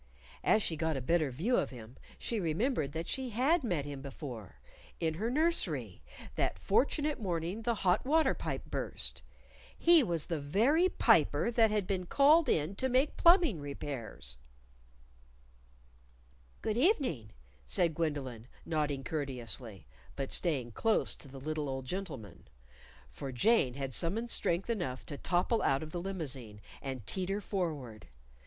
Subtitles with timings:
[0.43, 4.01] As she got a better view of him she remembered that she had met him
[4.01, 4.59] before
[4.99, 6.01] in her nursery,
[6.33, 9.21] that fortunate morning the hot water pipe burst.
[9.77, 14.37] He was the very Piper that had been called in to make plumbing repairs!
[16.63, 17.29] "Good evening,"
[17.67, 22.47] said Gwendolyn, nodding courteously but staying close to the little old gentleman.
[23.11, 28.07] For Jane had summoned strength enough to topple out of the limousine and teeter forward.